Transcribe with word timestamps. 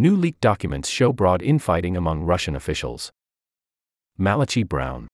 New 0.00 0.14
leaked 0.14 0.40
documents 0.40 0.88
show 0.88 1.12
broad 1.12 1.42
infighting 1.42 1.96
among 1.96 2.22
Russian 2.22 2.54
officials. 2.54 3.10
Malachi 4.16 4.62
Brown. 4.62 5.08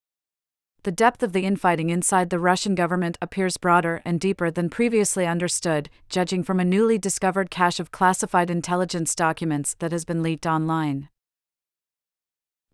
The 0.83 0.93
depth 0.93 1.23
of 1.23 1.33
the 1.33 1.47
infighting 1.47 1.89
inside 1.89 2.29
the 2.29 2.39
Russian 2.39 2.75
government 2.75 3.17
appears 3.23 3.57
broader 3.57 4.03
and 4.05 4.21
deeper 4.21 4.51
than 4.51 4.69
previously 4.69 5.27
understood, 5.27 5.89
judging 6.11 6.43
from 6.43 6.61
a 6.61 6.67
newly 6.67 6.99
discovered 6.99 7.51
cache 7.51 7.81
of 7.81 7.93
classified 7.93 8.51
intelligence 8.51 9.15
documents 9.15 9.75
that 9.79 9.91
has 9.91 10.05
been 10.05 10.23
leaked 10.23 10.45
online. 10.45 11.09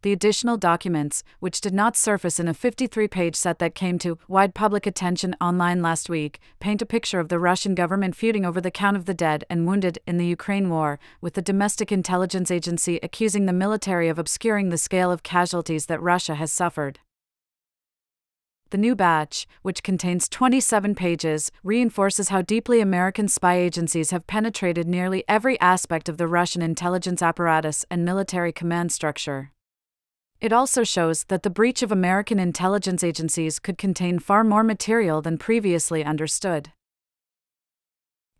The 0.02 0.12
additional 0.12 0.56
documents, 0.56 1.22
which 1.40 1.60
did 1.60 1.74
not 1.74 1.94
surface 1.94 2.40
in 2.40 2.48
a 2.48 2.54
53 2.54 3.06
page 3.06 3.36
set 3.36 3.58
that 3.58 3.74
came 3.74 3.98
to 3.98 4.18
wide 4.28 4.54
public 4.54 4.86
attention 4.86 5.36
online 5.42 5.82
last 5.82 6.08
week, 6.08 6.40
paint 6.58 6.80
a 6.80 6.86
picture 6.86 7.20
of 7.20 7.28
the 7.28 7.38
Russian 7.38 7.74
government 7.74 8.16
feuding 8.16 8.46
over 8.46 8.62
the 8.62 8.70
count 8.70 8.96
of 8.96 9.04
the 9.04 9.12
dead 9.12 9.44
and 9.50 9.66
wounded 9.66 9.98
in 10.06 10.16
the 10.16 10.26
Ukraine 10.26 10.70
war, 10.70 10.98
with 11.20 11.34
the 11.34 11.42
domestic 11.42 11.92
intelligence 11.92 12.50
agency 12.50 12.98
accusing 13.02 13.44
the 13.44 13.52
military 13.52 14.08
of 14.08 14.18
obscuring 14.18 14.70
the 14.70 14.78
scale 14.78 15.12
of 15.12 15.22
casualties 15.22 15.84
that 15.86 16.00
Russia 16.00 16.34
has 16.36 16.50
suffered. 16.50 17.00
The 18.70 18.78
new 18.78 18.96
batch, 18.96 19.46
which 19.60 19.82
contains 19.82 20.30
27 20.30 20.94
pages, 20.94 21.52
reinforces 21.62 22.30
how 22.30 22.40
deeply 22.40 22.80
American 22.80 23.28
spy 23.28 23.56
agencies 23.56 24.12
have 24.12 24.26
penetrated 24.26 24.88
nearly 24.88 25.24
every 25.28 25.60
aspect 25.60 26.08
of 26.08 26.16
the 26.16 26.26
Russian 26.26 26.62
intelligence 26.62 27.20
apparatus 27.20 27.84
and 27.90 28.02
military 28.02 28.52
command 28.52 28.92
structure. 28.92 29.52
It 30.40 30.54
also 30.54 30.84
shows 30.84 31.24
that 31.24 31.42
the 31.42 31.50
breach 31.50 31.82
of 31.82 31.92
American 31.92 32.38
intelligence 32.38 33.04
agencies 33.04 33.58
could 33.58 33.76
contain 33.76 34.18
far 34.18 34.42
more 34.42 34.64
material 34.64 35.20
than 35.20 35.36
previously 35.36 36.02
understood. 36.02 36.72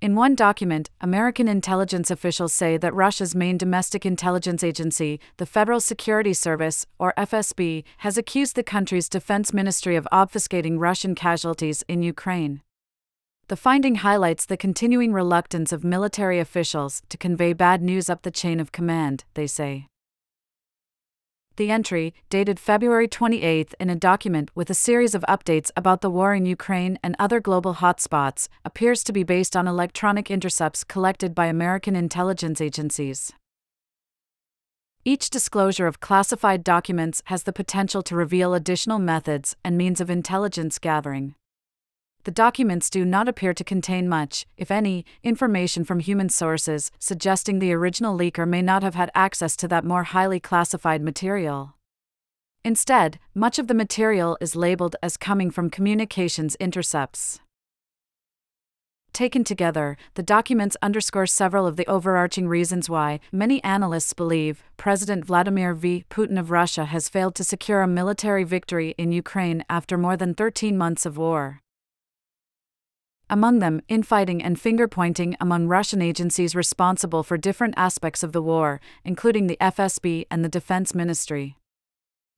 In 0.00 0.14
one 0.14 0.34
document, 0.34 0.88
American 1.02 1.46
intelligence 1.46 2.10
officials 2.10 2.54
say 2.54 2.78
that 2.78 2.94
Russia's 2.94 3.34
main 3.34 3.58
domestic 3.58 4.06
intelligence 4.06 4.64
agency, 4.64 5.20
the 5.36 5.44
Federal 5.44 5.78
Security 5.78 6.32
Service, 6.32 6.86
or 6.98 7.12
FSB, 7.18 7.84
has 7.98 8.16
accused 8.16 8.56
the 8.56 8.62
country's 8.62 9.10
defense 9.10 9.52
ministry 9.52 9.96
of 9.96 10.08
obfuscating 10.10 10.78
Russian 10.78 11.14
casualties 11.14 11.84
in 11.86 12.02
Ukraine. 12.02 12.62
The 13.48 13.56
finding 13.56 13.96
highlights 13.96 14.46
the 14.46 14.56
continuing 14.56 15.12
reluctance 15.12 15.70
of 15.70 15.84
military 15.84 16.38
officials 16.38 17.02
to 17.10 17.18
convey 17.18 17.52
bad 17.52 17.82
news 17.82 18.08
up 18.08 18.22
the 18.22 18.30
chain 18.30 18.58
of 18.58 18.72
command, 18.72 19.24
they 19.34 19.46
say. 19.46 19.89
The 21.60 21.70
entry, 21.70 22.14
dated 22.30 22.58
February 22.58 23.06
28 23.06 23.74
in 23.78 23.90
a 23.90 23.94
document 23.94 24.50
with 24.54 24.70
a 24.70 24.74
series 24.74 25.14
of 25.14 25.22
updates 25.28 25.70
about 25.76 26.00
the 26.00 26.08
war 26.08 26.34
in 26.34 26.46
Ukraine 26.46 26.98
and 27.02 27.14
other 27.18 27.38
global 27.38 27.74
hotspots, 27.74 28.48
appears 28.64 29.04
to 29.04 29.12
be 29.12 29.24
based 29.24 29.54
on 29.54 29.68
electronic 29.68 30.30
intercepts 30.30 30.84
collected 30.84 31.34
by 31.34 31.48
American 31.48 31.94
intelligence 31.94 32.62
agencies. 32.62 33.34
Each 35.04 35.28
disclosure 35.28 35.86
of 35.86 36.00
classified 36.00 36.64
documents 36.64 37.20
has 37.26 37.42
the 37.42 37.52
potential 37.52 38.00
to 38.04 38.16
reveal 38.16 38.54
additional 38.54 38.98
methods 38.98 39.54
and 39.62 39.76
means 39.76 40.00
of 40.00 40.08
intelligence 40.08 40.78
gathering 40.78 41.34
the 42.24 42.30
documents 42.30 42.90
do 42.90 43.04
not 43.04 43.28
appear 43.28 43.54
to 43.54 43.64
contain 43.64 44.08
much, 44.08 44.46
if 44.56 44.70
any, 44.70 45.06
information 45.22 45.84
from 45.84 46.00
human 46.00 46.28
sources, 46.28 46.90
suggesting 46.98 47.58
the 47.58 47.72
original 47.72 48.16
leaker 48.16 48.46
may 48.46 48.60
not 48.60 48.82
have 48.82 48.94
had 48.94 49.10
access 49.14 49.56
to 49.56 49.68
that 49.68 49.84
more 49.84 50.04
highly 50.04 50.38
classified 50.38 51.02
material. 51.02 51.74
Instead, 52.62 53.18
much 53.34 53.58
of 53.58 53.68
the 53.68 53.74
material 53.74 54.36
is 54.40 54.54
labeled 54.54 54.96
as 55.02 55.16
coming 55.16 55.50
from 55.50 55.70
communications 55.70 56.56
intercepts. 56.56 57.40
Taken 59.14 59.42
together, 59.42 59.96
the 60.14 60.22
documents 60.22 60.76
underscore 60.82 61.26
several 61.26 61.66
of 61.66 61.76
the 61.76 61.86
overarching 61.86 62.46
reasons 62.46 62.88
why, 62.88 63.18
many 63.32 63.64
analysts 63.64 64.12
believe, 64.12 64.62
President 64.76 65.24
Vladimir 65.24 65.74
V. 65.74 66.04
Putin 66.10 66.38
of 66.38 66.50
Russia 66.50 66.84
has 66.84 67.08
failed 67.08 67.34
to 67.36 67.44
secure 67.44 67.80
a 67.80 67.88
military 67.88 68.44
victory 68.44 68.94
in 68.98 69.10
Ukraine 69.10 69.64
after 69.68 69.96
more 69.96 70.16
than 70.16 70.34
13 70.34 70.76
months 70.76 71.06
of 71.06 71.16
war 71.16 71.60
among 73.30 73.60
them 73.60 73.80
infighting 73.88 74.42
and 74.42 74.60
finger 74.60 74.86
pointing 74.86 75.36
among 75.40 75.68
Russian 75.68 76.02
agencies 76.02 76.54
responsible 76.54 77.22
for 77.22 77.38
different 77.38 77.74
aspects 77.76 78.22
of 78.22 78.32
the 78.32 78.42
war, 78.42 78.80
including 79.04 79.46
the 79.46 79.56
FSB 79.60 80.26
and 80.30 80.44
the 80.44 80.48
Defense 80.48 80.94
Ministry. 80.94 81.56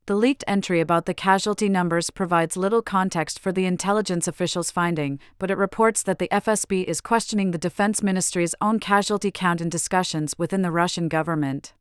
The 0.07 0.17
leaked 0.17 0.45
entry 0.47 0.81
about 0.81 1.07
the 1.07 1.15
casualty 1.15 1.69
numbers 1.69 2.11
provides 2.11 2.57
little 2.57 2.83
context 2.83 3.39
for 3.39 3.53
the 3.53 3.67
intelligence 3.67 4.29
officials' 4.29 4.71
finding, 4.71 5.19
but 5.39 5.51
it 5.51 5.57
reports 5.57 6.03
that 6.03 6.19
the 6.19 6.29
FSB 6.31 6.85
is 6.85 7.01
questioning 7.01 7.53
the 7.53 7.59
Defense 7.59 8.03
Ministry's 8.03 8.55
own 8.61 8.81
casualty 8.81 9.31
count 9.31 9.61
in 9.61 9.69
discussions 9.69 10.35
within 10.37 10.63
the 10.63 10.73
Russian 10.73 11.09
government. 11.09 11.73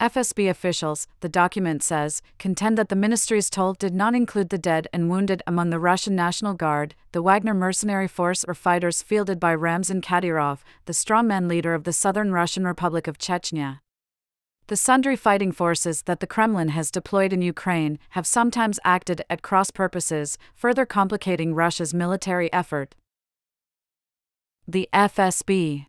FSB 0.00 0.50
officials, 0.50 1.08
the 1.20 1.28
document 1.28 1.82
says, 1.82 2.20
contend 2.38 2.76
that 2.76 2.90
the 2.90 2.96
ministry's 2.96 3.48
toll 3.48 3.72
did 3.72 3.94
not 3.94 4.14
include 4.14 4.50
the 4.50 4.58
dead 4.58 4.88
and 4.92 5.08
wounded 5.08 5.42
among 5.46 5.70
the 5.70 5.78
Russian 5.78 6.14
National 6.14 6.52
Guard, 6.52 6.94
the 7.12 7.22
Wagner 7.22 7.54
mercenary 7.54 8.06
force 8.06 8.44
or 8.44 8.52
fighters 8.52 9.00
fielded 9.00 9.40
by 9.40 9.54
Ramzan 9.54 10.02
Kadyrov, 10.02 10.58
the 10.84 10.92
strongman 10.92 11.48
leader 11.48 11.72
of 11.72 11.84
the 11.84 11.94
southern 11.94 12.30
Russian 12.30 12.66
Republic 12.66 13.08
of 13.08 13.16
Chechnya. 13.16 13.80
The 14.66 14.76
sundry 14.76 15.16
fighting 15.16 15.50
forces 15.50 16.02
that 16.02 16.20
the 16.20 16.26
Kremlin 16.26 16.68
has 16.70 16.90
deployed 16.90 17.32
in 17.32 17.40
Ukraine 17.40 17.98
have 18.10 18.26
sometimes 18.26 18.78
acted 18.84 19.22
at 19.30 19.40
cross 19.40 19.70
purposes, 19.70 20.36
further 20.54 20.84
complicating 20.84 21.54
Russia's 21.54 21.94
military 21.94 22.52
effort. 22.52 22.94
The 24.68 24.90
FSB 24.92 25.86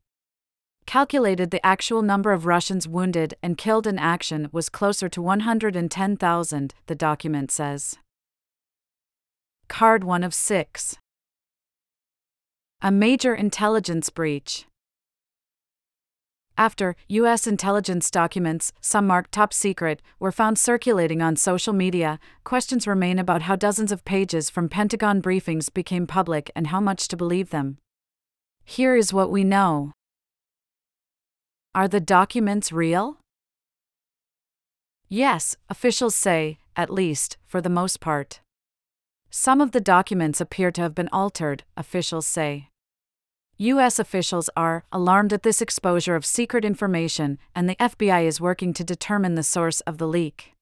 calculated 0.88 1.52
the 1.52 1.64
actual 1.66 2.02
number 2.02 2.32
of 2.32 2.46
Russians 2.46 2.88
wounded 2.88 3.36
and 3.44 3.58
killed 3.58 3.86
in 3.86 4.00
action 4.00 4.50
was 4.54 4.70
closer 4.70 5.10
to 5.10 5.22
110,000, 5.22 6.74
the 6.88 6.96
document 6.96 7.52
says. 7.52 7.98
Card 9.68 10.06
1 10.06 10.24
of 10.24 10.34
6. 10.34 10.96
A 12.82 12.92
major 12.92 13.36
intelligence 13.36 14.10
breach. 14.10 14.66
After 16.58 16.96
U.S. 17.10 17.46
intelligence 17.46 18.10
documents, 18.10 18.72
some 18.82 19.06
marked 19.06 19.34
top 19.34 19.54
secret, 19.54 20.02
were 20.20 20.32
found 20.32 20.58
circulating 20.58 21.22
on 21.22 21.36
social 21.36 21.74
media, 21.74 22.18
questions 22.46 22.88
remain 22.88 23.20
about 23.20 23.44
how 23.44 23.56
dozens 23.56 23.92
of 23.92 24.06
pages 24.06 24.50
from 24.50 24.70
Pentagon 24.70 25.22
briefings 25.22 25.72
became 25.72 26.08
public 26.08 26.50
and 26.56 26.68
how 26.68 26.80
much 26.80 27.08
to 27.10 27.18
believe 27.18 27.50
them. 27.50 27.78
Here 28.64 28.96
is 28.96 29.14
what 29.14 29.30
we 29.30 29.44
know. 29.44 29.92
Are 31.78 31.88
the 31.88 32.00
documents 32.00 32.72
real? 32.72 33.18
Yes, 35.10 35.56
officials 35.70 36.16
say, 36.16 36.58
at 36.76 36.90
least, 36.90 37.38
for 37.46 37.62
the 37.62 37.70
most 37.70 38.00
part. 38.00 38.40
Some 39.30 39.62
of 39.62 39.74
the 39.74 39.80
documents 39.80 40.42
appear 40.42 40.72
to 40.72 40.82
have 40.82 40.96
been 40.96 41.08
altered, 41.10 41.66
officials 41.78 42.26
say. 42.26 42.70
U.S. 43.58 44.00
officials 44.00 44.50
are 44.58 44.86
alarmed 44.92 45.32
at 45.32 45.44
this 45.44 45.62
exposure 45.62 46.16
of 46.16 46.26
secret 46.26 46.66
information, 46.66 47.38
and 47.54 47.70
the 47.70 47.76
FBI 47.76 48.26
is 48.26 48.42
working 48.42 48.74
to 48.74 48.84
determine 48.84 49.36
the 49.36 49.44
source 49.44 49.82
of 49.82 50.00
the 50.00 50.08
leak. 50.08 50.54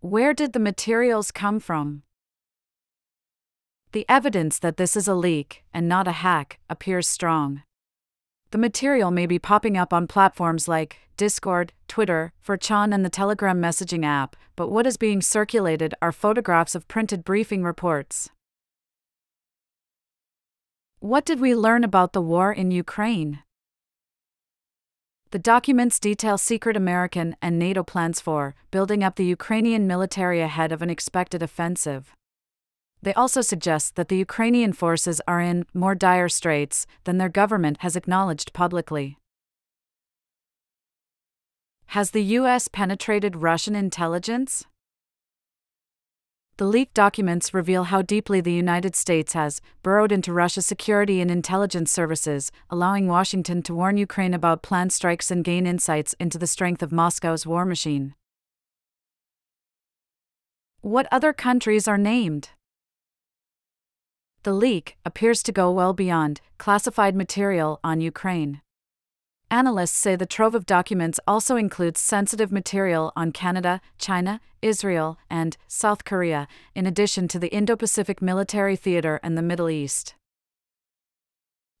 Where 0.00 0.34
did 0.34 0.52
the 0.52 0.58
materials 0.58 1.30
come 1.30 1.60
from? 1.60 2.02
The 3.92 4.04
evidence 4.08 4.58
that 4.58 4.78
this 4.78 4.96
is 4.96 5.06
a 5.06 5.14
leak, 5.14 5.62
and 5.72 5.88
not 5.88 6.08
a 6.08 6.18
hack, 6.26 6.58
appears 6.68 7.06
strong. 7.06 7.62
The 8.50 8.58
material 8.58 9.10
may 9.10 9.26
be 9.26 9.38
popping 9.38 9.76
up 9.76 9.92
on 9.92 10.06
platforms 10.06 10.68
like 10.68 10.96
Discord, 11.18 11.74
Twitter, 11.86 12.32
4chan, 12.46 12.94
and 12.94 13.04
the 13.04 13.10
Telegram 13.10 13.60
messaging 13.60 14.06
app, 14.06 14.36
but 14.56 14.70
what 14.70 14.86
is 14.86 14.96
being 14.96 15.20
circulated 15.20 15.94
are 16.00 16.12
photographs 16.12 16.74
of 16.74 16.88
printed 16.88 17.24
briefing 17.24 17.62
reports. 17.62 18.30
What 21.00 21.26
did 21.26 21.40
we 21.40 21.54
learn 21.54 21.84
about 21.84 22.14
the 22.14 22.22
war 22.22 22.50
in 22.50 22.70
Ukraine? 22.70 23.40
The 25.30 25.38
documents 25.38 26.00
detail 26.00 26.38
secret 26.38 26.74
American 26.74 27.36
and 27.42 27.58
NATO 27.58 27.82
plans 27.82 28.18
for 28.18 28.54
building 28.70 29.04
up 29.04 29.16
the 29.16 29.26
Ukrainian 29.26 29.86
military 29.86 30.40
ahead 30.40 30.72
of 30.72 30.80
an 30.80 30.88
expected 30.88 31.42
offensive. 31.42 32.14
They 33.02 33.14
also 33.14 33.40
suggest 33.40 33.94
that 33.94 34.08
the 34.08 34.16
Ukrainian 34.16 34.72
forces 34.72 35.20
are 35.28 35.40
in 35.40 35.66
more 35.72 35.94
dire 35.94 36.28
straits 36.28 36.86
than 37.04 37.18
their 37.18 37.28
government 37.28 37.78
has 37.80 37.96
acknowledged 37.96 38.52
publicly. 38.52 39.18
Has 41.92 42.10
the 42.10 42.24
U.S. 42.24 42.68
penetrated 42.68 43.36
Russian 43.36 43.74
intelligence? 43.74 44.66
The 46.58 46.66
leaked 46.66 46.92
documents 46.92 47.54
reveal 47.54 47.84
how 47.84 48.02
deeply 48.02 48.40
the 48.40 48.52
United 48.52 48.96
States 48.96 49.32
has 49.32 49.60
burrowed 49.84 50.10
into 50.10 50.32
Russia's 50.32 50.66
security 50.66 51.20
and 51.20 51.30
intelligence 51.30 51.92
services, 51.92 52.50
allowing 52.68 53.06
Washington 53.06 53.62
to 53.62 53.74
warn 53.74 53.96
Ukraine 53.96 54.34
about 54.34 54.60
planned 54.60 54.92
strikes 54.92 55.30
and 55.30 55.44
gain 55.44 55.68
insights 55.68 56.16
into 56.18 56.36
the 56.36 56.48
strength 56.48 56.82
of 56.82 56.90
Moscow's 56.90 57.46
war 57.46 57.64
machine. 57.64 58.16
What 60.80 61.06
other 61.12 61.32
countries 61.32 61.86
are 61.86 61.96
named? 61.96 62.50
The 64.44 64.52
leak 64.52 64.96
appears 65.04 65.42
to 65.44 65.52
go 65.52 65.70
well 65.70 65.92
beyond 65.92 66.40
classified 66.58 67.14
material 67.14 67.80
on 67.82 68.00
Ukraine. 68.00 68.60
Analysts 69.50 69.96
say 69.96 70.14
the 70.14 70.26
trove 70.26 70.54
of 70.54 70.66
documents 70.66 71.18
also 71.26 71.56
includes 71.56 72.00
sensitive 72.00 72.52
material 72.52 73.12
on 73.16 73.32
Canada, 73.32 73.80
China, 73.98 74.40
Israel, 74.60 75.18
and 75.30 75.56
South 75.66 76.04
Korea, 76.04 76.46
in 76.74 76.86
addition 76.86 77.28
to 77.28 77.38
the 77.38 77.48
Indo 77.48 77.74
Pacific 77.74 78.20
Military 78.20 78.76
Theater 78.76 79.18
and 79.22 79.38
the 79.38 79.42
Middle 79.42 79.70
East. 79.70 80.14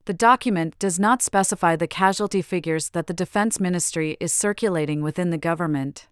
The 0.06 0.14
document 0.14 0.78
does 0.78 0.98
not 0.98 1.20
specify 1.20 1.76
the 1.76 1.86
casualty 1.86 2.40
figures 2.40 2.88
that 2.90 3.06
the 3.06 3.12
Defense 3.12 3.60
Ministry 3.60 4.16
is 4.18 4.32
circulating 4.32 5.02
within 5.02 5.28
the 5.28 5.36
government. 5.36 6.08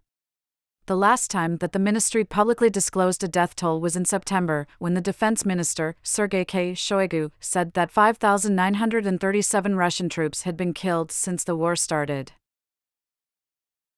The 0.87 0.95
last 0.95 1.29
time 1.29 1.57
that 1.57 1.73
the 1.73 1.79
ministry 1.79 2.23
publicly 2.23 2.69
disclosed 2.69 3.21
a 3.21 3.27
death 3.27 3.57
toll 3.57 3.81
was 3.81 3.97
in 3.97 4.05
September, 4.05 4.67
when 4.79 4.93
the 4.93 5.01
defense 5.01 5.45
minister, 5.45 5.97
Sergei 6.01 6.45
K. 6.45 6.71
Shoigu, 6.71 7.31
said 7.41 7.73
that 7.73 7.91
5,937 7.91 9.75
Russian 9.75 10.07
troops 10.07 10.43
had 10.43 10.55
been 10.55 10.73
killed 10.73 11.11
since 11.11 11.43
the 11.43 11.57
war 11.57 11.75
started. 11.75 12.31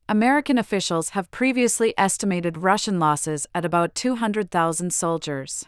American 0.08 0.58
officials 0.58 1.10
have 1.10 1.30
previously 1.30 1.94
estimated 1.96 2.58
Russian 2.58 2.98
losses 2.98 3.46
at 3.54 3.66
about 3.66 3.94
200,000 3.94 4.92
soldiers. 4.92 5.68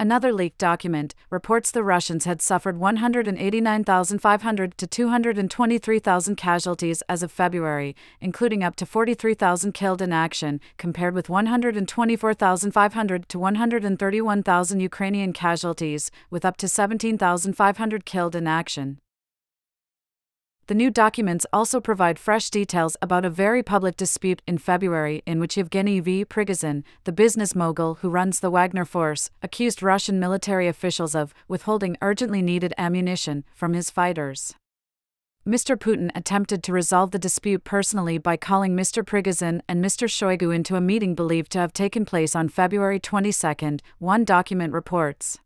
Another 0.00 0.32
leaked 0.32 0.58
document 0.58 1.12
reports 1.28 1.72
the 1.72 1.82
Russians 1.82 2.24
had 2.24 2.40
suffered 2.40 2.78
189,500 2.78 4.78
to 4.78 4.86
223,000 4.86 6.36
casualties 6.36 7.02
as 7.08 7.24
of 7.24 7.32
February, 7.32 7.96
including 8.20 8.62
up 8.62 8.76
to 8.76 8.86
43,000 8.86 9.72
killed 9.72 10.00
in 10.00 10.12
action, 10.12 10.60
compared 10.76 11.16
with 11.16 11.28
124,500 11.28 13.28
to 13.28 13.38
131,000 13.40 14.80
Ukrainian 14.80 15.32
casualties, 15.32 16.12
with 16.30 16.44
up 16.44 16.56
to 16.58 16.68
17,500 16.68 18.04
killed 18.04 18.36
in 18.36 18.46
action. 18.46 19.00
The 20.68 20.74
new 20.74 20.90
documents 20.90 21.46
also 21.50 21.80
provide 21.80 22.18
fresh 22.18 22.50
details 22.50 22.94
about 23.00 23.24
a 23.24 23.30
very 23.30 23.62
public 23.62 23.96
dispute 23.96 24.42
in 24.46 24.58
February 24.58 25.22
in 25.24 25.40
which 25.40 25.56
Yevgeny 25.56 25.98
V. 25.98 26.26
Prigozhin, 26.26 26.84
the 27.04 27.12
business 27.12 27.54
mogul 27.54 27.94
who 27.94 28.10
runs 28.10 28.40
the 28.40 28.50
Wagner 28.50 28.84
Force, 28.84 29.30
accused 29.42 29.82
Russian 29.82 30.20
military 30.20 30.68
officials 30.68 31.14
of 31.14 31.32
withholding 31.48 31.96
urgently 32.02 32.42
needed 32.42 32.74
ammunition 32.76 33.44
from 33.54 33.72
his 33.72 33.90
fighters. 33.90 34.54
Mr. 35.46 35.74
Putin 35.74 36.10
attempted 36.14 36.62
to 36.62 36.74
resolve 36.74 37.12
the 37.12 37.18
dispute 37.18 37.64
personally 37.64 38.18
by 38.18 38.36
calling 38.36 38.76
Mr. 38.76 39.02
Prigozhin 39.02 39.62
and 39.70 39.82
Mr. 39.82 40.06
Shoigu 40.06 40.54
into 40.54 40.76
a 40.76 40.82
meeting 40.82 41.14
believed 41.14 41.50
to 41.52 41.58
have 41.58 41.72
taken 41.72 42.04
place 42.04 42.36
on 42.36 42.50
February 42.50 43.00
22, 43.00 43.78
one 43.98 44.22
document 44.22 44.74
reports. 44.74 45.38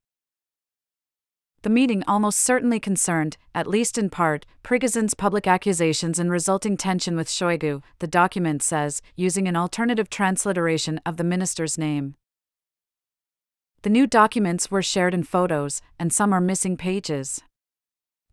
The 1.63 1.71
meeting 1.71 2.03
almost 2.09 2.41
certainly 2.41 2.81
concerned, 2.81 3.37
at 3.55 3.69
least 3.69 3.97
in 3.97 4.11
part, 4.11 4.47
Prigozhin's 4.65 5.15
public 5.15 5.47
accusations 5.47 6.19
and 6.19 6.29
resulting 6.29 6.77
tension 6.77 7.17
with 7.17 7.29
Shoigu, 7.29 7.83
the 8.01 8.09
document 8.09 8.65
says, 8.65 9.01
using 9.15 9.47
an 9.47 9.55
alternative 9.55 10.11
transliteration 10.11 11.01
of 11.07 11.19
the 11.19 11.25
minister's 11.25 11.79
name. 11.79 12.17
The 13.83 13.91
new 13.91 14.09
documents 14.09 14.73
were 14.73 14.83
shared 14.83 15.15
in 15.15 15.23
photos, 15.23 15.83
and 16.01 16.13
some 16.13 16.33
are 16.33 16.41
missing 16.41 16.77
pages. 16.77 17.41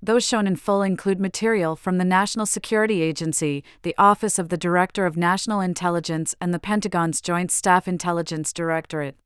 Those 0.01 0.25
shown 0.25 0.47
in 0.47 0.55
full 0.55 0.81
include 0.81 1.19
material 1.19 1.75
from 1.75 1.97
the 1.97 2.05
National 2.05 2.47
Security 2.47 3.03
Agency, 3.03 3.63
the 3.83 3.95
Office 3.97 4.39
of 4.39 4.49
the 4.49 4.57
Director 4.57 5.05
of 5.05 5.17
National 5.17 5.59
Intelligence, 5.59 6.33
and 6.41 6.51
the 6.51 6.59
Pentagon's 6.59 7.21
Joint 7.21 7.51
Staff 7.51 7.87
Intelligence 7.87 8.53
Directorate. 8.53 9.17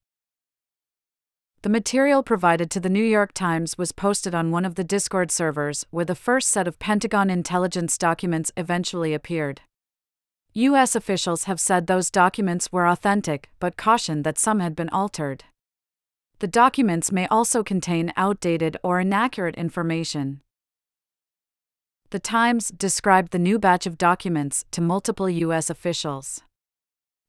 The 1.64 1.70
material 1.70 2.24
provided 2.24 2.70
to 2.72 2.82
the 2.82 2.90
New 2.90 3.06
York 3.06 3.32
Times 3.34 3.78
was 3.78 3.94
posted 3.94 4.36
on 4.36 4.52
one 4.52 4.66
of 4.66 4.76
the 4.76 4.84
Discord 4.84 5.32
servers, 5.32 5.86
where 5.92 6.04
the 6.04 6.14
first 6.14 6.50
set 6.50 6.68
of 6.68 6.78
Pentagon 6.78 7.30
intelligence 7.30 7.98
documents 7.98 8.52
eventually 8.58 9.14
appeared. 9.14 9.62
U.S. 10.52 10.94
officials 10.94 11.46
have 11.46 11.62
said 11.62 11.88
those 11.88 12.12
documents 12.12 12.74
were 12.74 12.86
authentic, 12.86 13.50
but 13.62 13.78
cautioned 13.78 14.26
that 14.26 14.38
some 14.38 14.60
had 14.60 14.76
been 14.76 14.90
altered. 14.90 15.46
The 16.40 16.50
documents 16.50 17.14
may 17.14 17.28
also 17.28 17.64
contain 17.64 18.12
outdated 18.18 18.76
or 18.84 19.00
inaccurate 19.00 19.56
information. 19.56 20.42
The 22.10 22.20
Times 22.20 22.74
described 22.76 23.32
the 23.32 23.40
new 23.40 23.58
batch 23.58 23.88
of 23.88 23.98
documents 23.98 24.66
to 24.72 24.82
multiple 24.82 25.30
U.S. 25.30 25.70
officials. 25.70 26.42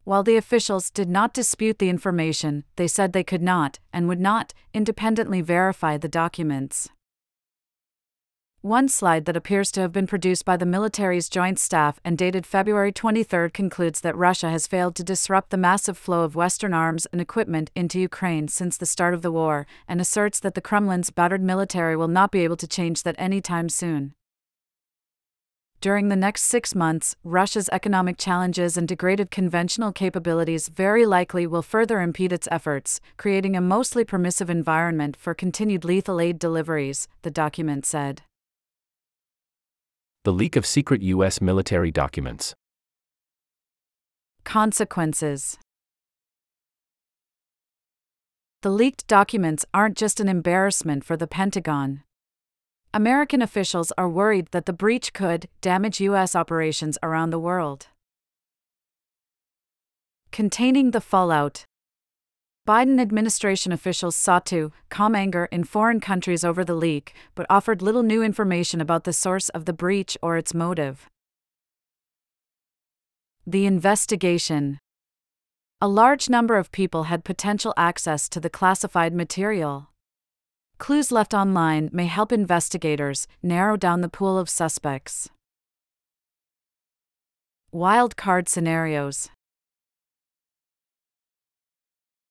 While 0.05 0.23
the 0.23 0.37
officials 0.37 0.91
did 0.91 1.09
not 1.09 1.33
dispute 1.33 1.79
the 1.79 1.89
information, 1.89 2.65
they 2.77 2.87
said 2.87 3.13
they 3.13 3.25
could 3.25 3.41
not, 3.41 3.79
and 3.91 4.07
would 4.07 4.21
not, 4.21 4.53
independently 4.75 5.41
verify 5.41 5.97
the 5.97 6.09
documents. 6.09 6.91
One 8.61 8.87
slide 8.89 9.25
that 9.25 9.37
appears 9.37 9.73
to 9.73 9.81
have 9.81 9.93
been 9.93 10.07
produced 10.07 10.45
by 10.45 10.59
the 10.59 10.67
military's 10.67 11.31
joint 11.31 11.59
staff 11.59 12.01
and 12.05 12.19
dated 12.19 12.47
February 12.47 12.93
23 12.93 13.51
concludes 13.51 14.03
that 14.03 14.17
Russia 14.17 14.51
has 14.51 14.67
failed 14.67 14.95
to 14.97 15.05
disrupt 15.05 15.49
the 15.49 15.57
massive 15.57 15.97
flow 15.97 16.23
of 16.23 16.37
Western 16.37 16.75
arms 16.75 17.07
and 17.11 17.21
equipment 17.21 17.71
into 17.75 17.99
Ukraine 17.99 18.49
since 18.49 18.77
the 18.77 18.87
start 18.87 19.15
of 19.15 19.23
the 19.23 19.33
war, 19.33 19.67
and 19.89 20.03
asserts 20.03 20.39
that 20.41 20.55
the 20.55 20.63
Kremlin's 20.63 21.11
battered 21.11 21.43
military 21.43 21.97
will 21.97 22.09
not 22.09 22.31
be 22.31 22.45
able 22.45 22.57
to 22.57 22.69
change 22.69 23.05
that 23.05 23.17
anytime 23.19 23.71
soon. 23.71 24.13
During 25.85 26.09
the 26.09 26.17
next 26.17 26.45
six 26.45 26.75
months, 26.75 27.15
Russia's 27.25 27.69
economic 27.71 28.17
challenges 28.17 28.79
and 28.79 28.89
degraded 28.89 29.31
conventional 29.31 29.93
capabilities 29.93 30.69
very 30.69 31.05
likely 31.05 31.47
will 31.47 31.61
further 31.61 32.01
impede 32.01 32.33
its 32.33 32.49
efforts, 32.51 33.03
creating 33.19 33.55
a 33.55 33.61
mostly 33.61 34.03
permissive 34.03 34.49
environment 34.49 35.15
for 35.15 35.35
continued 35.35 35.85
lethal 35.85 36.23
aid 36.23 36.39
deliveries, 36.39 37.07
the 37.21 37.31
document 37.31 37.85
said. 37.85 38.23
The 40.23 40.33
leak 40.33 40.57
of 40.57 40.65
secret 40.65 41.03
U.S. 41.03 41.43
military 41.43 41.91
documents. 41.91 42.55
Consequences 44.43 45.59
The 48.63 48.71
leaked 48.71 49.07
documents 49.07 49.67
aren't 49.75 49.99
just 49.99 50.19
an 50.19 50.31
embarrassment 50.31 51.05
for 51.05 51.19
the 51.19 51.27
Pentagon. 51.27 52.05
American 52.95 53.43
officials 53.43 53.91
are 53.99 54.09
worried 54.09 54.47
that 54.53 54.67
the 54.67 54.73
breach 54.73 55.13
could 55.13 55.49
damage 55.61 56.01
U.S. 56.01 56.37
operations 56.37 56.97
around 57.03 57.31
the 57.31 57.41
world. 57.41 57.89
Containing 60.31 60.93
the 60.93 61.01
fallout. 61.01 61.65
Biden 62.69 63.01
administration 63.01 63.73
officials 63.73 64.15
sought 64.15 64.47
to 64.47 64.71
calm 64.91 65.17
anger 65.17 65.47
in 65.51 65.65
foreign 65.65 65.99
countries 65.99 66.45
over 66.45 66.65
the 66.65 66.77
leak, 66.77 67.15
but 67.35 67.47
offered 67.51 67.83
little 67.83 68.05
new 68.05 68.23
information 68.23 68.81
about 68.81 69.03
the 69.03 69.13
source 69.13 69.49
of 69.49 69.65
the 69.65 69.73
breach 69.73 70.17
or 70.23 70.37
its 70.37 70.55
motive. 70.55 71.11
The 73.45 73.67
investigation. 73.67 74.79
A 75.81 75.89
large 75.89 76.31
number 76.31 76.57
of 76.57 76.71
people 76.71 77.05
had 77.05 77.25
potential 77.25 77.75
access 77.77 78.29
to 78.29 78.39
the 78.39 78.49
classified 78.49 79.13
material. 79.13 79.89
Clues 80.79 81.13
left 81.13 81.33
online 81.33 81.89
may 81.93 82.07
help 82.07 82.33
investigators 82.33 83.27
narrow 83.43 83.77
down 83.77 84.01
the 84.01 84.09
pool 84.09 84.37
of 84.37 84.49
suspects. 84.49 85.31
Wild 87.71 88.17
card 88.17 88.49
scenarios. 88.49 89.31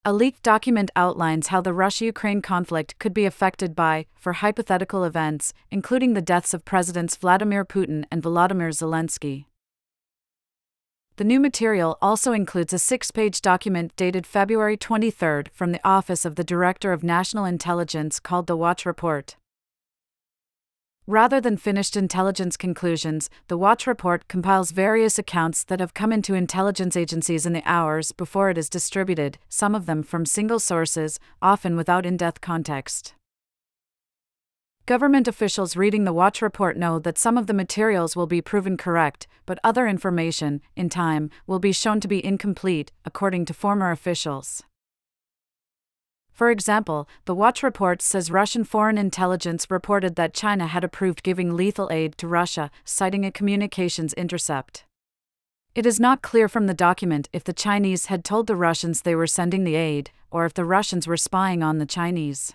A 0.06 0.12
leaked 0.12 0.44
document 0.44 0.92
outlines 0.98 1.48
how 1.48 1.62
the 1.62 1.74
Russia 1.74 2.06
Ukraine 2.06 2.42
conflict 2.42 3.00
could 3.00 3.14
be 3.14 3.26
affected 3.26 3.74
by, 3.74 4.06
four 4.16 4.34
hypothetical 4.34 5.06
events, 5.06 5.54
including 5.72 6.14
the 6.14 6.22
deaths 6.22 6.54
of 6.54 6.66
Presidents 6.66 7.16
Vladimir 7.16 7.64
Putin 7.64 8.04
and 8.12 8.22
Volodymyr 8.22 8.74
Zelensky. 8.74 9.46
The 11.18 11.24
new 11.24 11.40
material 11.40 12.00
also 12.02 12.32
includes 12.32 12.74
a 12.74 12.80
six 12.80 13.12
page 13.12 13.42
document 13.42 13.96
dated 13.96 14.26
February 14.26 14.76
23 14.76 15.44
from 15.54 15.72
the 15.72 15.88
Office 15.88 16.26
of 16.26 16.36
the 16.36 16.44
Director 16.44 16.92
of 16.92 17.04
National 17.04 17.46
Intelligence 17.46 18.20
called 18.20 18.48
the 18.48 18.58
Watch 18.58 18.84
Report. 18.84 19.36
Rather 21.06 21.40
than 21.40 21.56
finished 21.56 21.96
intelligence 21.96 22.58
conclusions, 22.58 23.30
the 23.48 23.60
Watch 23.60 23.86
Report 23.86 24.28
compiles 24.28 24.72
various 24.72 25.20
accounts 25.20 25.64
that 25.66 25.80
have 25.80 25.94
come 25.94 26.12
into 26.12 26.34
intelligence 26.34 26.98
agencies 26.98 27.46
in 27.46 27.54
the 27.54 27.64
hours 27.64 28.12
before 28.12 28.50
it 28.50 28.58
is 28.58 28.68
distributed, 28.68 29.38
some 29.48 29.76
of 29.76 29.86
them 29.86 30.02
from 30.02 30.26
single 30.26 30.60
sources, 30.60 31.20
often 31.44 31.76
without 31.76 32.08
in 32.08 32.18
depth 32.18 32.42
context. 32.42 33.14
Government 34.86 35.30
officials 35.30 35.78
reading 35.78 36.04
the 36.04 36.12
Watch 36.12 36.42
report 36.42 36.76
know 36.76 37.00
that 37.00 37.18
some 37.18 37.38
of 37.38 37.48
the 37.48 37.54
materials 37.54 38.18
will 38.18 38.28
be 38.28 38.42
proven 38.42 38.76
correct, 38.76 39.28
but 39.46 39.58
other 39.64 39.88
information, 39.88 40.60
in 40.76 40.90
time, 40.90 41.30
will 41.48 41.60
be 41.60 41.72
shown 41.72 42.02
to 42.02 42.08
be 42.10 42.24
incomplete, 42.24 42.92
according 43.06 43.46
to 43.46 43.54
former 43.54 43.92
officials. 43.92 44.62
For 46.34 46.52
example, 46.52 47.08
the 47.24 47.34
Watch 47.34 47.64
report 47.64 48.02
says 48.02 48.30
Russian 48.30 48.66
foreign 48.66 48.98
intelligence 48.98 49.72
reported 49.72 50.18
that 50.18 50.34
China 50.34 50.68
had 50.68 50.84
approved 50.84 51.24
giving 51.24 51.56
lethal 51.56 51.90
aid 51.90 52.18
to 52.18 52.28
Russia, 52.28 52.70
citing 52.84 53.24
a 53.24 53.32
communications 53.32 54.12
intercept. 54.16 54.84
It 55.76 55.86
is 55.86 55.98
not 55.98 56.22
clear 56.22 56.50
from 56.50 56.68
the 56.68 56.74
document 56.74 57.30
if 57.32 57.46
the 57.46 57.54
Chinese 57.54 58.08
had 58.08 58.26
told 58.26 58.48
the 58.48 58.58
Russians 58.58 59.04
they 59.04 59.16
were 59.16 59.28
sending 59.28 59.64
the 59.64 59.76
aid, 59.76 60.12
or 60.30 60.46
if 60.46 60.54
the 60.54 60.66
Russians 60.66 61.08
were 61.08 61.16
spying 61.16 61.64
on 61.64 61.78
the 61.78 61.86
Chinese. 61.86 62.54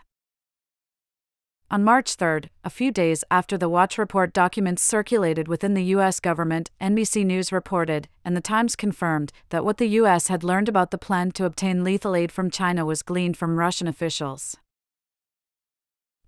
On 1.70 1.84
March 1.84 2.14
3, 2.14 2.44
a 2.64 2.70
few 2.70 2.90
days 2.90 3.24
after 3.30 3.58
the 3.58 3.68
Watch 3.68 3.98
Report 3.98 4.32
documents 4.32 4.82
circulated 4.82 5.48
within 5.48 5.74
the 5.74 5.84
U.S. 5.96 6.18
government, 6.18 6.70
NBC 6.80 7.26
News 7.26 7.52
reported, 7.52 8.08
and 8.24 8.34
The 8.34 8.40
Times 8.40 8.74
confirmed, 8.74 9.34
that 9.50 9.66
what 9.66 9.76
the 9.76 9.88
U.S. 10.00 10.28
had 10.28 10.42
learned 10.42 10.70
about 10.70 10.92
the 10.92 10.96
plan 10.96 11.30
to 11.32 11.44
obtain 11.44 11.84
lethal 11.84 12.16
aid 12.16 12.32
from 12.32 12.50
China 12.50 12.86
was 12.86 13.02
gleaned 13.02 13.36
from 13.36 13.58
Russian 13.58 13.86
officials. 13.86 14.56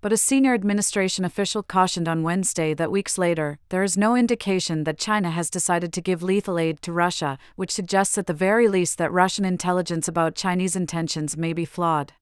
But 0.03 0.13
a 0.13 0.19
senior 0.19 0.53
administration 0.53 1.25
official 1.25 1.63
cautioned 1.63 2.07
on 2.07 2.23
Wednesday 2.23 2.75
that 2.75 2.93
weeks 2.93 3.17
later, 3.17 3.59
there 3.71 3.83
is 3.83 3.97
no 3.97 4.15
indication 4.15 4.85
that 4.85 4.99
China 4.99 5.31
has 5.31 5.49
decided 5.49 5.91
to 5.95 6.03
give 6.03 6.23
lethal 6.23 6.59
aid 6.59 6.83
to 6.83 6.93
Russia, 6.93 7.39
which 7.57 7.73
suggests 7.73 8.19
at 8.19 8.27
the 8.27 8.35
very 8.35 8.69
least 8.69 8.99
that 8.99 9.11
Russian 9.11 9.47
intelligence 9.47 10.07
about 10.07 10.35
Chinese 10.35 10.77
intentions 10.77 11.39
may 11.39 11.55
be 11.55 11.65
flawed. 11.65 12.13